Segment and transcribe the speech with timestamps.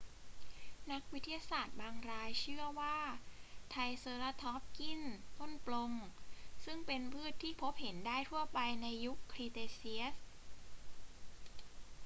[0.91, 2.97] นักวิทยาศาสตร์บางรายเชื่อว่า
[3.71, 5.01] ไทรเซราทอปส์กิน
[5.39, 5.91] ต้นปรง
[6.65, 10.17] ซึ่งเป็นพืชที่พบเห็นได้ทั่วไปในยุคครีเทเชียส